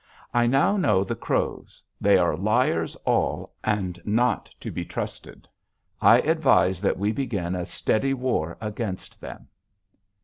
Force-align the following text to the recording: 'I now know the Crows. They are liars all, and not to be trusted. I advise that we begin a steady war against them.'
'I 0.33 0.47
now 0.47 0.77
know 0.77 1.03
the 1.03 1.13
Crows. 1.15 1.83
They 2.01 2.17
are 2.17 2.35
liars 2.35 2.95
all, 3.05 3.53
and 3.63 4.01
not 4.03 4.47
to 4.59 4.71
be 4.71 4.83
trusted. 4.83 5.47
I 6.01 6.17
advise 6.21 6.81
that 6.81 6.97
we 6.97 7.11
begin 7.11 7.53
a 7.53 7.67
steady 7.67 8.15
war 8.15 8.57
against 8.61 9.21
them.' 9.21 9.47